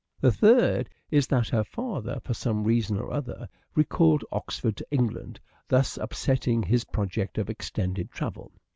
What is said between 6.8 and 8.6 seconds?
project of extended travel.